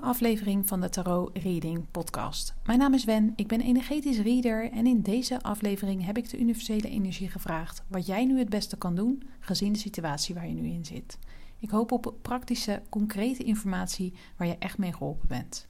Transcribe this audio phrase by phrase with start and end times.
[0.00, 2.54] Aflevering van de Tarot Reading Podcast.
[2.64, 6.38] Mijn naam is Wen, ik ben energetisch reader en in deze aflevering heb ik de
[6.38, 10.54] universele energie gevraagd wat jij nu het beste kan doen gezien de situatie waar je
[10.54, 11.18] nu in zit.
[11.58, 15.66] Ik hoop op praktische, concrete informatie waar je echt mee geholpen bent.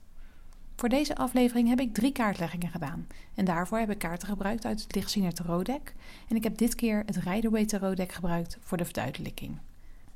[0.77, 4.83] Voor deze aflevering heb ik drie kaartleggingen gedaan en daarvoor heb ik kaarten gebruikt uit
[4.83, 5.95] het Lichtziener Tarot Deck
[6.29, 9.59] en ik heb dit keer het Rider-Waite Tarot Deck gebruikt voor de verduidelijking.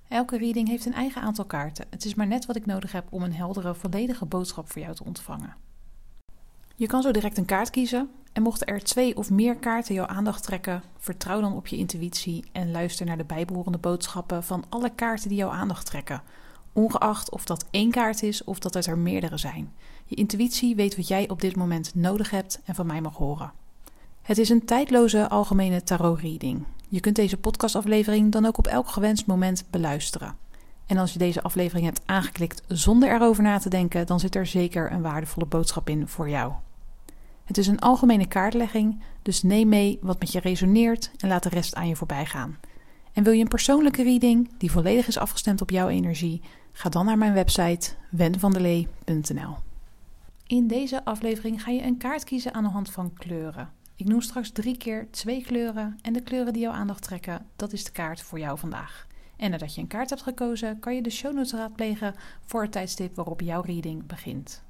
[0.08, 1.86] Elke reading heeft een eigen aantal kaarten.
[1.90, 4.94] Het is maar net wat ik nodig heb om een heldere, volledige boodschap voor jou
[4.94, 5.56] te ontvangen.
[6.76, 8.10] Je kan zo direct een kaart kiezen.
[8.32, 12.45] En mochten er twee of meer kaarten jouw aandacht trekken, vertrouw dan op je intuïtie
[12.52, 16.22] en luister naar de bijbehorende boodschappen van alle kaarten die jouw aandacht trekken.
[16.72, 19.72] Ongeacht of dat één kaart is of dat het er meerdere zijn.
[20.04, 23.52] Je intuïtie weet wat jij op dit moment nodig hebt en van mij mag horen.
[24.22, 26.65] Het is een tijdloze algemene tarot reading.
[26.90, 30.36] Je kunt deze podcastaflevering dan ook op elk gewenst moment beluisteren.
[30.86, 34.46] En als je deze aflevering hebt aangeklikt zonder erover na te denken, dan zit er
[34.46, 36.52] zeker een waardevolle boodschap in voor jou.
[37.44, 41.48] Het is een algemene kaartlegging, dus neem mee wat met je resoneert en laat de
[41.48, 42.59] rest aan je voorbij gaan.
[43.12, 46.42] En wil je een persoonlijke reading die volledig is afgestemd op jouw energie?
[46.72, 49.56] Ga dan naar mijn website wenvandelee.nl.
[50.46, 53.72] In deze aflevering ga je een kaart kiezen aan de hand van kleuren.
[53.99, 57.73] Ik noem straks drie keer twee kleuren en de kleuren die jouw aandacht trekken, dat
[57.73, 59.07] is de kaart voor jou vandaag.
[59.37, 62.73] En nadat je een kaart hebt gekozen, kan je de show notes raadplegen voor het
[62.73, 64.62] tijdstip waarop jouw reading begint.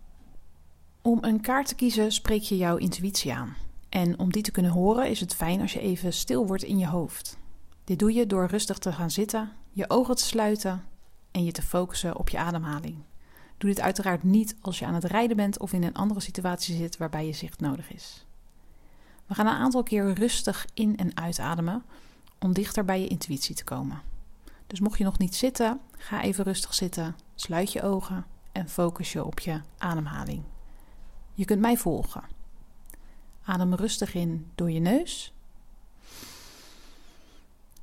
[1.03, 3.57] Om een kaart te kiezen spreek je jouw intuïtie aan.
[3.89, 6.79] En om die te kunnen horen is het fijn als je even stil wordt in
[6.79, 7.39] je hoofd.
[7.85, 10.85] Dit doe je door rustig te gaan zitten, je ogen te sluiten
[11.31, 12.97] en je te focussen op je ademhaling.
[13.59, 16.77] Doe dit uiteraard niet als je aan het rijden bent of in een andere situatie
[16.77, 18.27] zit waarbij je zicht nodig is.
[19.29, 21.83] We gaan een aantal keer rustig in- en uitademen
[22.39, 24.03] om dichter bij je intuïtie te komen.
[24.67, 29.13] Dus mocht je nog niet zitten, ga even rustig zitten, sluit je ogen en focus
[29.13, 30.43] je op je ademhaling.
[31.35, 32.23] Je kunt mij volgen.
[33.45, 35.33] Adem rustig in door je neus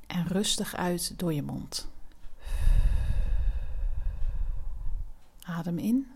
[0.06, 1.88] en rustig uit door je mond.
[5.42, 6.10] Adem in.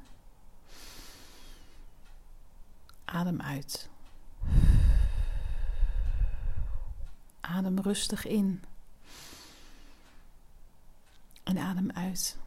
[3.05, 3.89] Adem uit.
[7.57, 8.63] Adem rustig in.
[11.43, 12.39] En adem uit.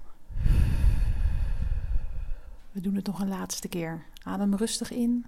[2.72, 4.06] We doen het nog een laatste keer.
[4.24, 5.26] Adem rustig in.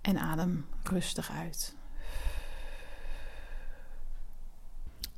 [0.00, 1.74] En adem rustig uit.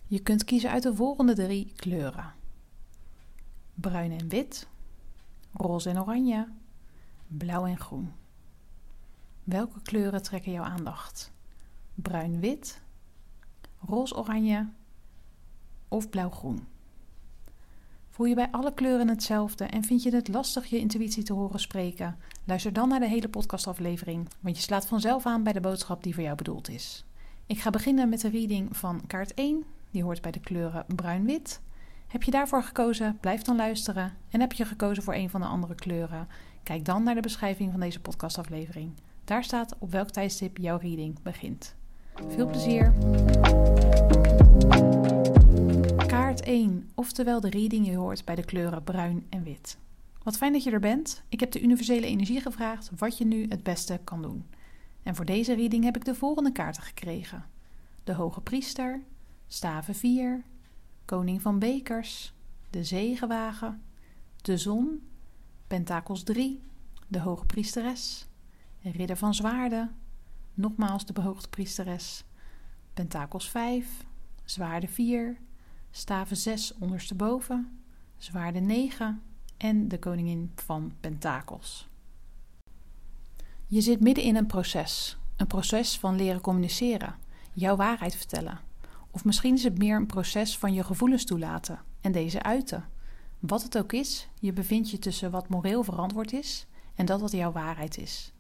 [0.07, 2.35] Je kunt kiezen uit de volgende drie kleuren:
[3.75, 4.67] bruin en wit,
[5.53, 6.49] roze en oranje,
[7.27, 8.13] blauw en groen.
[9.45, 11.32] Welke kleuren trekken jouw aandacht?
[12.03, 12.81] Bruin-wit,
[13.87, 14.69] roze-oranje
[15.89, 16.67] of blauw-groen.
[18.09, 21.61] Voel je bij alle kleuren hetzelfde en vind je het lastig je intuïtie te horen
[21.61, 22.17] spreken?
[22.45, 26.15] Luister dan naar de hele podcastaflevering, want je slaat vanzelf aan bij de boodschap die
[26.15, 27.05] voor jou bedoeld is.
[27.47, 31.61] Ik ga beginnen met de reading van kaart 1, die hoort bij de kleuren bruin-wit.
[32.07, 33.19] Heb je daarvoor gekozen?
[33.21, 34.13] Blijf dan luisteren.
[34.31, 36.29] En heb je gekozen voor een van de andere kleuren?
[36.63, 38.93] Kijk dan naar de beschrijving van deze podcastaflevering.
[39.25, 41.75] Daar staat op welk tijdstip jouw reading begint.
[42.15, 42.93] Veel plezier!
[46.07, 49.79] Kaart 1, oftewel de reading je hoort bij de kleuren bruin en wit.
[50.23, 51.23] Wat fijn dat je er bent.
[51.29, 54.47] Ik heb de universele energie gevraagd wat je nu het beste kan doen.
[55.03, 57.45] En voor deze reading heb ik de volgende kaarten gekregen:
[58.05, 59.03] de Hoge Priester,
[59.47, 60.43] Staven 4,
[61.05, 62.35] Koning van Bekers,
[62.71, 63.83] de Zegenwagen,
[64.43, 65.03] de Zon,
[65.67, 66.61] Pentakels 3,
[67.09, 68.27] de Hoge Priesteres,
[68.81, 69.97] Ridder van Zwaarden,
[70.55, 72.25] Nogmaals de behoogde priesteres.
[72.95, 74.05] Pentakels 5,
[74.45, 75.37] zwaarde 4,
[75.91, 77.79] staven 6 ondersteboven,
[78.17, 79.23] zwaarde 9
[79.57, 81.89] en de koningin van pentakels.
[83.67, 85.17] Je zit midden in een proces.
[85.37, 87.15] Een proces van leren communiceren,
[87.53, 88.61] jouw waarheid vertellen.
[89.11, 92.89] Of misschien is het meer een proces van je gevoelens toelaten en deze uiten.
[93.39, 97.33] Wat het ook is, je bevindt je tussen wat moreel verantwoord is en dat wat
[97.33, 98.33] jouw waarheid is.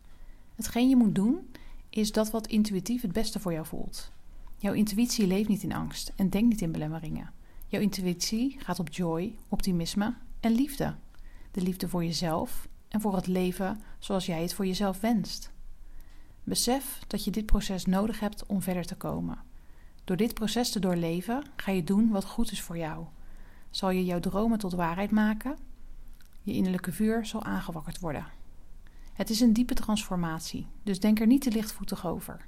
[0.54, 1.50] Hetgeen je moet doen
[1.94, 4.10] is dat wat intuïtief het beste voor jou voelt.
[4.56, 7.32] Jouw intuïtie leeft niet in angst en denkt niet in belemmeringen.
[7.66, 10.94] Jouw intuïtie gaat op joy, optimisme en liefde.
[11.50, 15.52] De liefde voor jezelf en voor het leven zoals jij het voor jezelf wenst.
[16.44, 19.38] Besef dat je dit proces nodig hebt om verder te komen.
[20.04, 23.06] Door dit proces te doorleven ga je doen wat goed is voor jou.
[23.70, 25.58] Zal je jouw dromen tot waarheid maken?
[26.42, 28.26] Je innerlijke vuur zal aangewakkerd worden.
[29.12, 32.46] Het is een diepe transformatie, dus denk er niet te lichtvoetig over.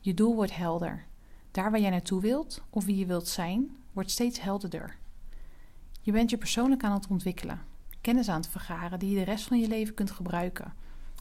[0.00, 1.04] Je doel wordt helder.
[1.50, 4.96] Daar waar jij naartoe wilt of wie je wilt zijn, wordt steeds helderder.
[6.00, 7.60] Je bent je persoonlijk aan het ontwikkelen,
[8.00, 10.74] kennis aan het vergaren die je de rest van je leven kunt gebruiken.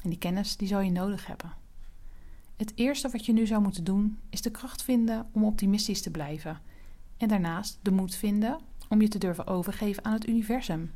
[0.04, 1.54] En die kennis die zal je nodig hebben.
[2.56, 6.12] Het eerste wat je nu zou moeten doen is de kracht vinden om optimistisch te
[6.12, 6.62] blijven.
[7.18, 8.60] En daarnaast de moed vinden
[8.90, 10.92] om je te durven overgeven aan het universum.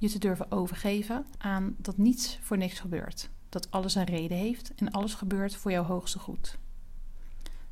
[0.00, 3.30] Je te durven overgeven aan dat niets voor niks gebeurt.
[3.48, 6.58] Dat alles een reden heeft en alles gebeurt voor jouw hoogste goed.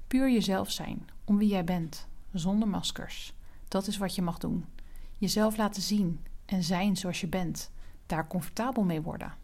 [0.06, 3.32] Puur jezelf zijn, om wie jij bent, zonder maskers.
[3.68, 4.64] Dat is wat je mag doen.
[5.18, 7.70] Jezelf laten zien en zijn zoals je bent.
[8.06, 9.34] Daar comfortabel mee worden.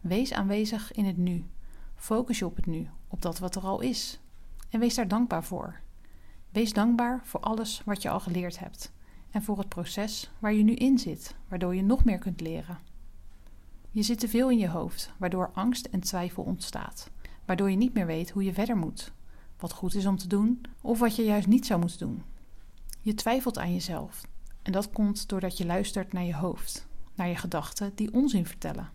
[0.00, 1.44] Wees aanwezig in het nu.
[1.94, 4.20] Focus je op het nu, op dat wat er al is.
[4.70, 5.80] En wees daar dankbaar voor.
[6.50, 8.94] Wees dankbaar voor alles wat je al geleerd hebt
[9.30, 12.78] en voor het proces waar je nu in zit, waardoor je nog meer kunt leren.
[13.90, 17.10] Je zit te veel in je hoofd, waardoor angst en twijfel ontstaat,
[17.44, 19.12] waardoor je niet meer weet hoe je verder moet,
[19.58, 22.22] wat goed is om te doen of wat je juist niet zou moeten doen.
[23.00, 24.26] Je twijfelt aan jezelf
[24.62, 28.90] en dat komt doordat je luistert naar je hoofd, naar je gedachten die onzin vertellen,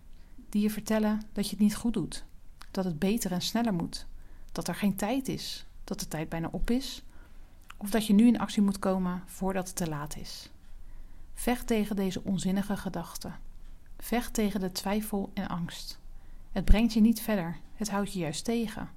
[0.50, 2.26] die je vertellen dat je het niet goed doet,
[2.72, 4.06] dat het beter en sneller moet,
[4.52, 7.04] dat er geen tijd is, dat de tijd bijna op is
[7.82, 10.52] of dat je nu in actie moet komen voordat het te laat is.
[11.34, 13.36] Vecht tegen deze onzinnige gedachten.
[13.98, 16.00] Vecht tegen de twijfel en angst.
[16.52, 18.90] Het brengt je niet verder, het houdt je juist tegen.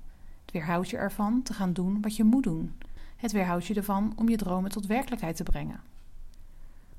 [0.42, 2.74] Het weerhoudt je ervan te gaan doen wat je moet doen.
[3.16, 5.80] Het weerhoudt je ervan om je dromen tot werkelijkheid te brengen.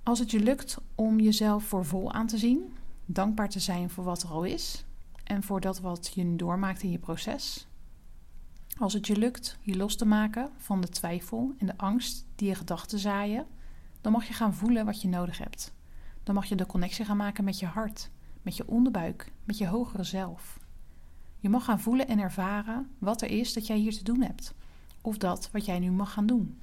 [0.04, 2.74] Als het je lukt om jezelf voor vol aan te zien,
[3.06, 4.86] dankbaar te zijn voor wat er al is
[5.24, 7.68] en voor dat wat je doormaakt in je proces,
[8.78, 12.48] als het je lukt je los te maken van de twijfel en de angst die
[12.48, 13.46] je gedachten zaaien,
[14.02, 15.74] dan mag je gaan voelen wat je nodig hebt.
[16.24, 18.10] Dan mag je de connectie gaan maken met je hart,
[18.42, 20.60] met je onderbuik, met je hogere zelf.
[21.40, 24.54] Je mag gaan voelen en ervaren wat er is dat jij hier te doen hebt,
[25.02, 26.60] of dat wat jij nu mag gaan doen.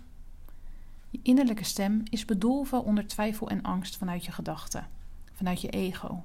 [1.10, 4.88] Je innerlijke stem is bedolven onder twijfel en angst vanuit je gedachten,
[5.32, 6.24] vanuit je ego.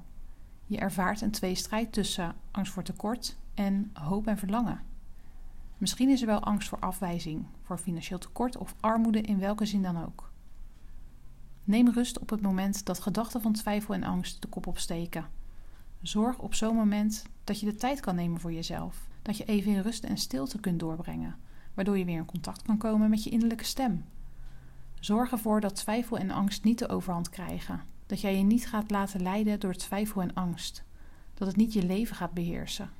[0.66, 4.80] Je ervaart een tweestrijd tussen angst voor tekort en hoop en verlangen.
[5.78, 9.82] Misschien is er wel angst voor afwijzing, voor financieel tekort of armoede in welke zin
[9.82, 10.30] dan ook.
[11.64, 15.26] Neem rust op het moment dat gedachten van twijfel en angst de kop opsteken.
[16.02, 19.72] Zorg op zo'n moment dat je de tijd kan nemen voor jezelf, dat je even
[19.72, 21.36] in rust en stilte kunt doorbrengen,
[21.74, 24.04] waardoor je weer in contact kan komen met je innerlijke stem.
[25.00, 28.90] Zorg ervoor dat twijfel en angst niet de overhand krijgen, dat jij je niet gaat
[28.90, 30.84] laten leiden door twijfel en angst,
[31.34, 32.90] dat het niet je leven gaat beheersen.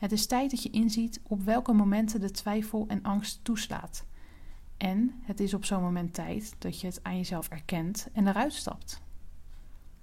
[0.00, 4.04] Het is tijd dat je inziet op welke momenten de twijfel en angst toeslaat.
[4.76, 8.52] En het is op zo'n moment tijd dat je het aan jezelf erkent en eruit
[8.52, 9.02] stapt.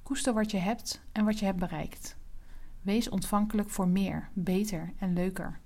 [0.03, 2.15] Koester wat je hebt en wat je hebt bereikt.
[2.81, 5.59] Wees ontvankelijk voor meer, beter en leuker.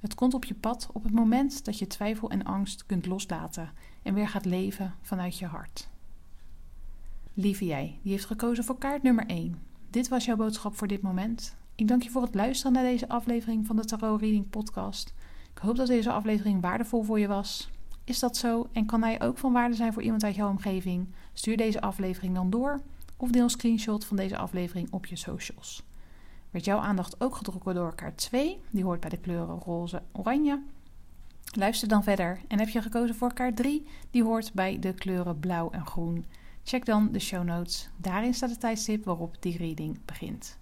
[0.00, 3.72] Het komt op je pad op het moment dat je twijfel en angst kunt loslaten
[4.02, 5.88] en weer gaat leven vanuit je hart.
[7.34, 9.62] Lieve jij, die heeft gekozen voor kaart nummer 1.
[9.90, 11.56] Dit was jouw boodschap voor dit moment.
[11.76, 15.14] Ik dank je voor het luisteren naar deze aflevering van de Tarot Reading Podcast.
[15.54, 17.70] Ik hoop dat deze aflevering waardevol voor je was.
[18.04, 21.08] Is dat zo en kan hij ook van waarde zijn voor iemand uit jouw omgeving?
[21.32, 22.80] Stuur deze aflevering dan door
[23.16, 25.82] of deel een screenshot van deze aflevering op je socials.
[26.50, 30.62] Werd jouw aandacht ook getrokken door kaart 2, die hoort bij de kleuren roze oranje?
[31.56, 35.38] Luister dan verder en heb je gekozen voor kaart 3, die hoort bij de kleuren
[35.38, 36.24] blauw en groen.
[36.64, 37.88] Check dan de show notes.
[37.96, 40.58] Daarin staat het tijdstip waarop die reading begint.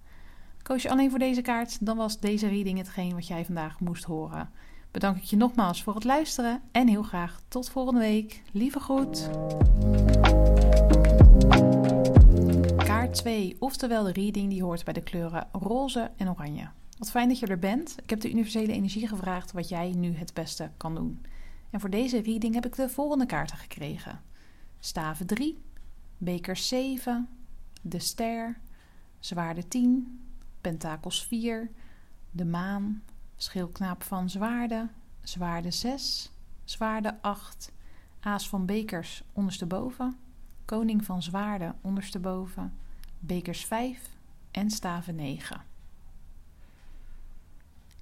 [0.62, 4.04] Koos je alleen voor deze kaart, dan was deze reading hetgeen wat jij vandaag moest
[4.04, 4.50] horen.
[4.90, 8.42] Bedank ik je nogmaals voor het luisteren en heel graag tot volgende week.
[8.52, 9.30] Lieve groet.
[12.76, 16.68] Kaart 2, oftewel de reading die hoort bij de kleuren roze en oranje.
[16.98, 17.96] Wat fijn dat je er bent.
[18.02, 21.24] Ik heb de universele energie gevraagd wat jij nu het beste kan doen.
[21.70, 24.20] En voor deze reading heb ik de volgende kaarten gekregen:
[24.80, 25.58] Staven 3,
[26.18, 27.28] Beker 7,
[27.82, 28.58] De Ster,
[29.18, 30.20] Zwaarde 10,
[30.62, 31.70] Pentakels 4,
[32.30, 33.02] de maan,
[33.36, 34.90] schildknaap van zwaarden,
[35.22, 36.30] zwaarde 6,
[36.64, 37.72] zwaarde 8,
[38.20, 40.16] aas van bekers ondersteboven,
[40.64, 42.72] koning van zwaarden ondersteboven,
[43.18, 44.10] bekers 5
[44.50, 45.62] en staven 9.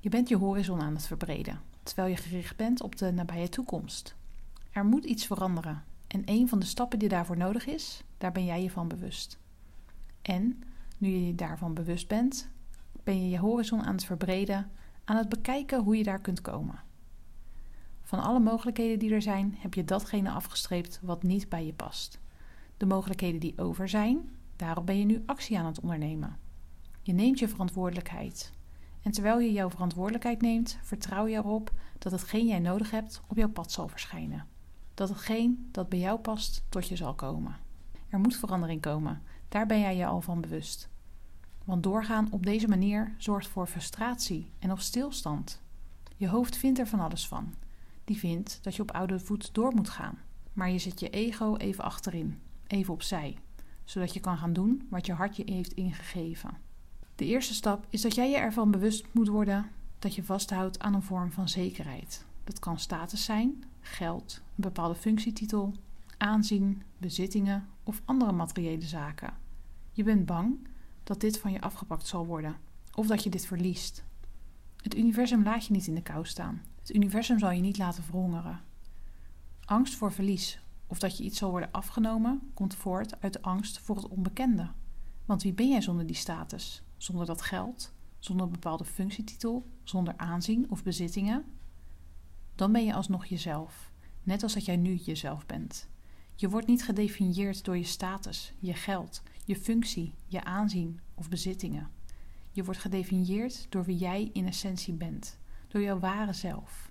[0.00, 4.14] Je bent je horizon aan het verbreden, terwijl je gericht bent op de nabije toekomst.
[4.71, 8.45] Er moet iets veranderen en een van de stappen die daarvoor nodig is, daar ben
[8.45, 9.38] jij je van bewust.
[10.23, 10.62] En
[11.00, 12.49] nu je je daarvan bewust bent,
[13.04, 14.71] ben je je horizon aan het verbreden,
[15.04, 16.80] aan het bekijken hoe je daar kunt komen.
[18.02, 22.21] Van alle mogelijkheden die er zijn, heb je datgene afgestreept wat niet bij je past.
[22.76, 26.37] De mogelijkheden die over zijn, daarop ben je nu actie aan het ondernemen.
[27.02, 28.52] Je neemt je verantwoordelijkheid.
[29.02, 33.37] En terwijl je jouw verantwoordelijkheid neemt, vertrouw je erop dat hetgeen jij nodig hebt op
[33.37, 34.47] jouw pad zal verschijnen.
[34.95, 37.57] Dat hetgeen dat bij jou past tot je zal komen.
[38.09, 40.89] Er moet verandering komen, daar ben jij je al van bewust.
[41.64, 45.61] Want doorgaan op deze manier zorgt voor frustratie en of stilstand.
[46.17, 47.55] Je hoofd vindt er van alles van.
[48.05, 50.19] Die vindt dat je op oude voet door moet gaan.
[50.52, 53.37] Maar je zet je ego even achterin, even opzij,
[53.85, 56.50] zodat je kan gaan doen wat je hart je heeft ingegeven.
[57.14, 60.95] De eerste stap is dat jij je ervan bewust moet worden dat je vasthoudt aan
[60.95, 62.25] een vorm van zekerheid.
[62.45, 65.75] Dat kan status zijn, geld, een bepaalde functietitel,
[66.17, 69.35] aanzien, bezittingen of andere materiële zaken.
[69.93, 70.57] Je bent bang
[71.02, 72.57] dat dit van je afgepakt zal worden
[72.95, 74.04] of dat je dit verliest.
[74.76, 76.62] Het universum laat je niet in de kou staan.
[76.78, 78.61] Het universum zal je niet laten verhongeren.
[79.64, 83.78] Angst voor verlies of dat je iets zal worden afgenomen komt voort uit de angst
[83.78, 84.71] voor het onbekende.
[85.25, 86.83] Want wie ben jij zonder die status?
[86.97, 87.92] Zonder dat geld?
[88.19, 89.66] Zonder een bepaalde functietitel?
[89.83, 91.45] Zonder aanzien of bezittingen?
[92.54, 93.92] Dan ben je alsnog jezelf,
[94.23, 95.88] net als dat jij nu jezelf bent.
[96.35, 101.90] Je wordt niet gedefinieerd door je status, je geld, je functie, je aanzien of bezittingen.
[102.50, 105.38] Je wordt gedefinieerd door wie jij in essentie bent,
[105.69, 106.90] door jouw ware zelf.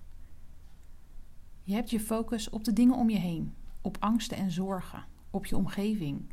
[1.62, 5.46] Je hebt je focus op de dingen om je heen, op angsten en zorgen, op
[5.46, 6.32] je omgeving,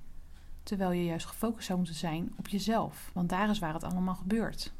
[0.64, 4.16] terwijl je juist gefocust zou moeten zijn op jezelf, want daar is waar het allemaal
[4.16, 4.74] gebeurt.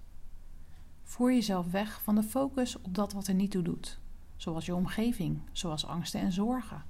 [1.04, 4.00] Voer jezelf weg van de focus op dat wat er niet toe doet,
[4.36, 6.84] zoals je omgeving, zoals angsten en zorgen.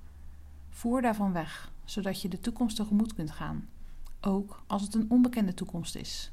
[0.70, 3.70] Voer daarvan weg, zodat je de toekomst tegemoet kunt gaan,
[4.22, 6.32] ook als het een onbekende toekomst is.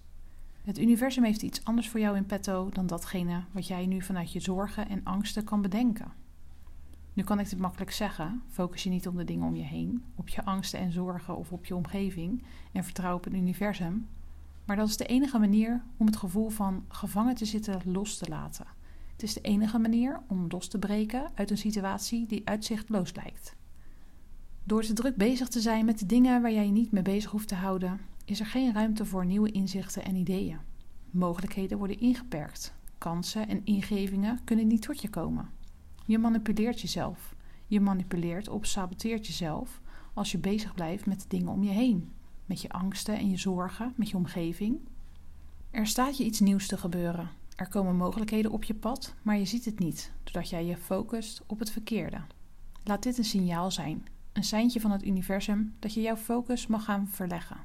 [0.63, 4.33] Het universum heeft iets anders voor jou in petto dan datgene wat jij nu vanuit
[4.33, 6.13] je zorgen en angsten kan bedenken.
[7.13, 10.05] Nu kan ik dit makkelijk zeggen: focus je niet op de dingen om je heen,
[10.15, 14.09] op je angsten en zorgen of op je omgeving en vertrouw op het universum.
[14.65, 18.29] Maar dat is de enige manier om het gevoel van gevangen te zitten los te
[18.29, 18.67] laten.
[19.13, 23.57] Het is de enige manier om los te breken uit een situatie die uitzichtloos lijkt.
[24.67, 27.31] Door te druk bezig te zijn met de dingen waar jij je niet mee bezig
[27.31, 30.59] hoeft te houden, is er geen ruimte voor nieuwe inzichten en ideeën.
[31.11, 32.75] Mogelijkheden worden ingeperkt.
[32.99, 35.51] Kansen en ingevingen kunnen niet tot je komen.
[36.07, 37.35] Je manipuleert jezelf.
[37.67, 39.81] Je manipuleert of saboteert jezelf
[40.15, 42.13] als je bezig blijft met de dingen om je heen.
[42.47, 44.79] Met je angsten en je zorgen, met je omgeving.
[45.71, 47.31] Er staat je iets nieuws te gebeuren.
[47.57, 51.43] Er komen mogelijkheden op je pad, maar je ziet het niet, doordat jij je focust
[51.47, 52.21] op het verkeerde.
[52.85, 54.05] Laat dit een signaal zijn,
[54.35, 57.57] een seintje van het universum dat je jouw focus mag gaan verleggen.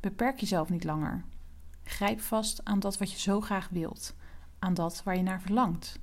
[0.00, 1.24] Beperk jezelf niet langer.
[1.82, 4.14] Grijp vast aan dat wat je zo graag wilt,
[4.58, 5.98] aan dat waar je naar verlangt.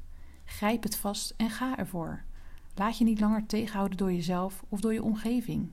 [0.45, 2.23] Grijp het vast en ga ervoor.
[2.75, 5.69] Laat je niet langer tegenhouden door jezelf of door je omgeving.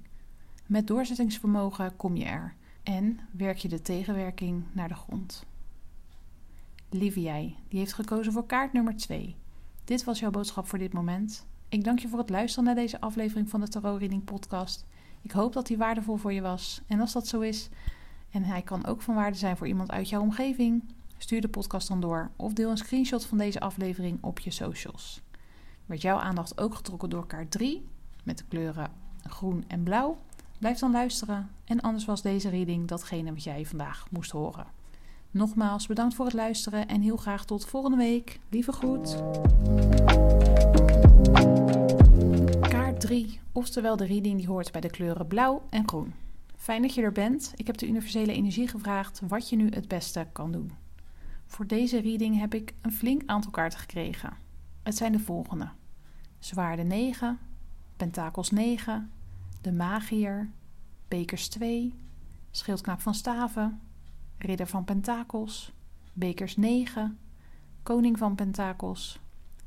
[0.66, 5.46] Met doorzettingsvermogen kom je er en werk je de tegenwerking naar de grond.
[6.88, 9.36] Lieve jij, die heeft gekozen voor kaart nummer 2.
[9.84, 11.46] Dit was jouw boodschap voor dit moment.
[11.70, 14.84] Ik dank je voor het luisteren naar deze aflevering van de Tarot Reading Podcast.
[15.22, 16.80] Ik hoop dat die waardevol voor je was.
[16.86, 17.68] En als dat zo is,
[18.30, 20.84] en hij kan ook van waarde zijn voor iemand uit jouw omgeving,
[21.18, 25.20] stuur de podcast dan door of deel een screenshot van deze aflevering op je socials.
[25.86, 27.86] Werd jouw aandacht ook getrokken door kaart 3
[28.24, 28.90] met de kleuren
[29.26, 30.16] groen en blauw?
[30.58, 34.66] Blijf dan luisteren en anders was deze reading datgene wat jij vandaag moest horen.
[35.30, 38.40] Nogmaals bedankt voor het luisteren en heel graag tot volgende week.
[38.48, 39.16] Lieve groet.
[43.10, 46.14] Kaart 3, oftewel de reading die hoort bij de kleuren blauw en groen.
[46.56, 47.52] Fijn dat je er bent.
[47.56, 50.72] Ik heb de universele energie gevraagd wat je nu het beste kan doen.
[51.46, 54.36] Voor deze reading heb ik een flink aantal kaarten gekregen.
[54.82, 55.68] Het zijn de volgende:
[56.38, 57.38] Zwaarde 9,
[57.96, 59.10] Pentakels 9,
[59.60, 60.50] de Magier,
[61.08, 61.94] Bekers 2,
[62.50, 63.80] Schildknaap van Staven,
[64.38, 65.72] Ridder van Pentakels,
[66.12, 67.18] Bekers 9,
[67.82, 69.18] Koning van Pentakels,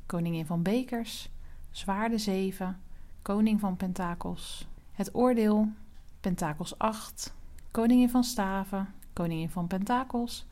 [0.05, 1.29] Koningin van Bekers,
[1.71, 2.81] Zwaarde 7,
[3.23, 5.71] Koning van Pentakels, Het Oordeel,
[6.19, 7.33] Pentakels 8,
[7.71, 10.45] Koningin van Staven, Koningin van Pentakels,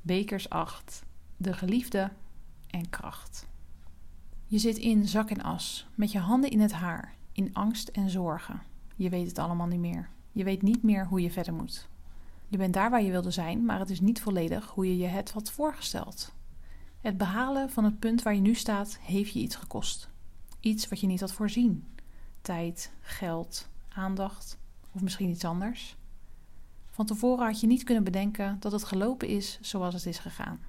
[0.00, 1.04] Bekers 8,
[1.36, 2.10] De Geliefde
[2.70, 3.48] en Kracht.
[4.46, 8.10] Je zit in zak en as, met je handen in het haar, in angst en
[8.10, 8.62] zorgen.
[8.96, 10.08] Je weet het allemaal niet meer.
[10.32, 11.88] Je weet niet meer hoe je verder moet.
[12.48, 15.06] Je bent daar waar je wilde zijn, maar het is niet volledig hoe je je
[15.06, 16.32] het had voorgesteld.
[17.00, 20.08] Het behalen van het punt waar je nu staat heeft je iets gekost.
[20.60, 21.84] Iets wat je niet had voorzien.
[22.40, 24.58] Tijd, geld, aandacht
[24.92, 25.96] of misschien iets anders.
[26.90, 30.60] Van tevoren had je niet kunnen bedenken dat het gelopen is zoals het is gegaan.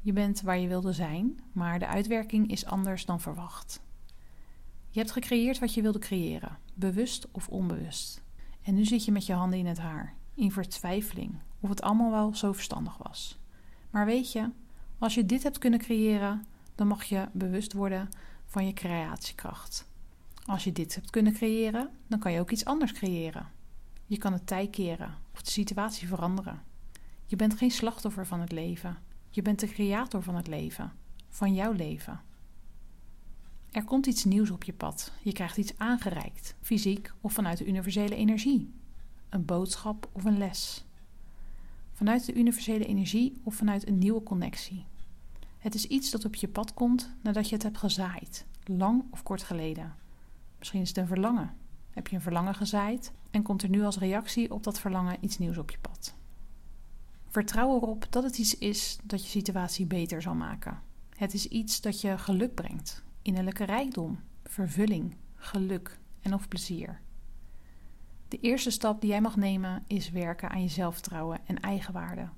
[0.00, 3.80] Je bent waar je wilde zijn, maar de uitwerking is anders dan verwacht.
[4.90, 8.22] Je hebt gecreëerd wat je wilde creëren, bewust of onbewust.
[8.62, 12.10] En nu zit je met je handen in het haar, in vertwijfeling of het allemaal
[12.10, 13.38] wel zo verstandig was.
[13.90, 14.50] Maar weet je,
[14.98, 18.08] als je dit hebt kunnen creëren, dan mag je bewust worden
[18.46, 19.90] van je creatiekracht.
[20.44, 23.48] Als je dit hebt kunnen creëren, dan kan je ook iets anders creëren.
[24.06, 26.62] Je kan het tij keren of de situatie veranderen.
[27.26, 28.98] Je bent geen slachtoffer van het leven.
[29.30, 30.92] Je bent de creator van het leven,
[31.28, 32.20] van jouw leven.
[33.70, 35.12] Er komt iets nieuws op je pad.
[35.22, 38.72] Je krijgt iets aangereikt, fysiek of vanuit de universele energie.
[39.28, 40.84] Een boodschap of een les.
[41.92, 44.84] Vanuit de universele energie of vanuit een nieuwe connectie.
[45.58, 49.22] Het is iets dat op je pad komt nadat je het hebt gezaaid, lang of
[49.22, 49.94] kort geleden.
[50.62, 51.54] Misschien is het een verlangen.
[51.90, 55.38] Heb je een verlangen gezaaid en komt er nu als reactie op dat verlangen iets
[55.38, 56.14] nieuws op je pad?
[57.28, 60.80] Vertrouw erop dat het iets is dat je situatie beter zal maken.
[61.16, 67.00] Het is iets dat je geluk brengt, innerlijke rijkdom, vervulling, geluk en of plezier.
[68.28, 72.28] De eerste stap die jij mag nemen is werken aan je zelfvertrouwen en eigenwaarde.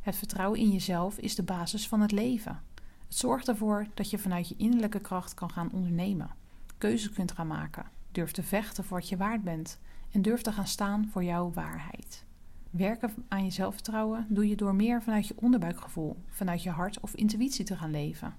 [0.00, 2.62] Het vertrouwen in jezelf is de basis van het leven.
[3.06, 6.40] Het zorgt ervoor dat je vanuit je innerlijke kracht kan gaan ondernemen,
[6.82, 9.78] keuzes kunt gaan maken, durft te vechten voor wat je waard bent
[10.10, 12.24] en durft te gaan staan voor jouw waarheid.
[12.70, 17.14] Werken aan je zelfvertrouwen doe je door meer vanuit je onderbuikgevoel, vanuit je hart of
[17.14, 18.34] intuïtie te gaan leven.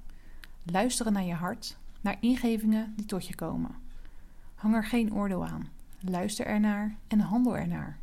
[0.63, 3.75] Luisteren naar je hart, naar ingevingen die tot je komen.
[4.55, 5.67] Hang er geen oordeel aan.
[5.99, 7.97] Luister ernaar en handel ernaar.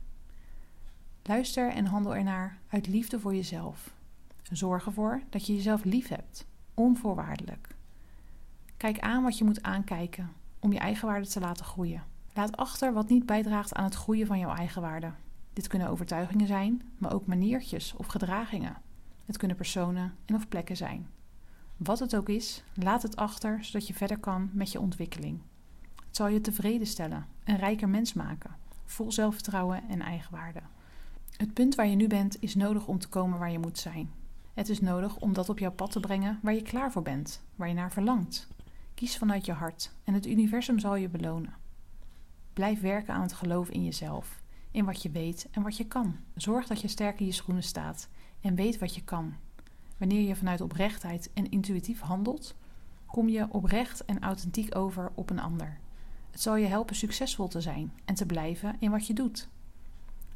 [1.22, 3.94] Luister en handel ernaar uit liefde voor jezelf.
[4.42, 7.78] Zorg ervoor dat je jezelf lief hebt, onvoorwaardelijk.
[8.80, 12.04] Kijk aan wat je moet aankijken om je eigenwaarde te laten groeien.
[12.34, 15.12] Laat achter wat niet bijdraagt aan het groeien van jouw eigenwaarde.
[15.52, 18.76] Dit kunnen overtuigingen zijn, maar ook maniertjes of gedragingen.
[19.24, 21.08] Het kunnen personen en of plekken zijn.
[21.76, 25.40] Wat het ook is, laat het achter zodat je verder kan met je ontwikkeling.
[26.06, 30.60] Het zal je tevreden stellen, een rijker mens maken, vol zelfvertrouwen en eigenwaarde.
[31.36, 34.10] Het punt waar je nu bent is nodig om te komen waar je moet zijn.
[34.54, 37.42] Het is nodig om dat op jouw pad te brengen waar je klaar voor bent,
[37.56, 38.48] waar je naar verlangt.
[39.00, 41.54] Kies vanuit je hart en het universum zal je belonen.
[42.52, 46.16] Blijf werken aan het geloof in jezelf, in wat je weet en wat je kan.
[46.34, 48.08] Zorg dat je sterk in je schoenen staat
[48.40, 49.34] en weet wat je kan.
[49.96, 52.54] Wanneer je vanuit oprechtheid en intuïtief handelt,
[53.06, 55.78] kom je oprecht en authentiek over op een ander.
[56.30, 59.48] Het zal je helpen succesvol te zijn en te blijven in wat je doet.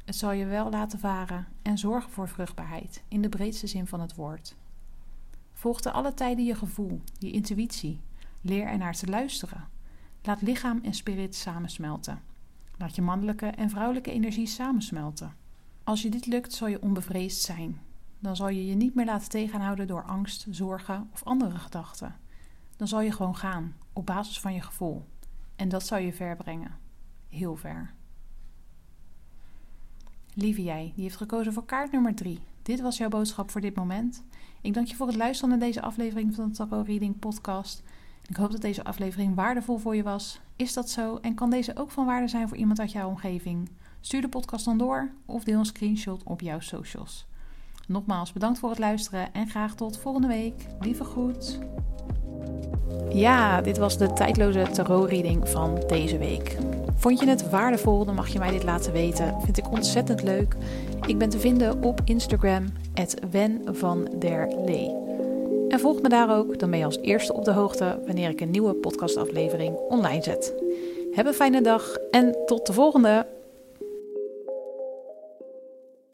[0.05, 4.01] Het zal je wel laten varen en zorgen voor vruchtbaarheid in de breedste zin van
[4.01, 4.55] het woord.
[5.53, 7.99] Volg te alle tijden je gevoel, je intuïtie.
[8.45, 9.67] Leer ernaar te luisteren.
[10.23, 12.21] Laat lichaam en spirit samensmelten.
[12.77, 15.35] Laat je mannelijke en vrouwelijke energie samensmelten.
[15.83, 17.81] Als je dit lukt, zal je onbevreesd zijn.
[18.19, 22.15] Dan zal je je niet meer laten tegenhouden door angst, zorgen of andere gedachten.
[22.75, 25.05] Dan zal je gewoon gaan op basis van je gevoel.
[25.55, 26.77] En dat zal je ver brengen.
[27.29, 27.93] Heel ver.
[30.33, 32.39] Lieve jij, die heeft gekozen voor kaart nummer 3.
[32.61, 34.23] Dit was jouw boodschap voor dit moment.
[34.61, 37.83] Ik dank je voor het luisteren naar deze aflevering van de Tarot Reading Podcast.
[38.27, 40.39] Ik hoop dat deze aflevering waardevol voor je was.
[40.55, 43.69] Is dat zo en kan deze ook van waarde zijn voor iemand uit jouw omgeving?
[44.01, 47.25] Stuur de podcast dan door of deel een screenshot op jouw socials.
[47.87, 50.65] Nogmaals bedankt voor het luisteren en graag tot volgende week.
[50.79, 51.59] Lieve groet.
[53.09, 56.57] Ja, dit was de tijdloze tarot-reading van deze week.
[56.95, 59.41] Vond je het waardevol, dan mag je mij dit laten weten.
[59.41, 60.55] Vind ik ontzettend leuk.
[61.07, 62.65] Ik ben te vinden op Instagram,
[63.31, 65.04] Wen van der Lee.
[65.67, 68.41] En volg me daar ook, dan ben je als eerste op de hoogte wanneer ik
[68.41, 70.53] een nieuwe podcastaflevering online zet.
[71.11, 73.34] Heb een fijne dag en tot de volgende!